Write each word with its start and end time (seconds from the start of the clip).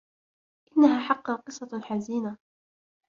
إنها 0.77 0.99
حقّاً 1.07 1.35
قصّة 1.35 1.81
حزينة. 1.81 2.37